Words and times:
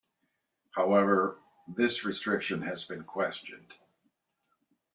However, 0.71 1.37
this 1.67 2.03
restriction 2.03 2.63
has 2.63 2.85
been 2.87 3.03
questioned. 3.03 3.75